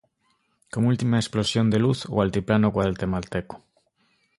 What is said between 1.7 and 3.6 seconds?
luz, o altiplano guatemalteco.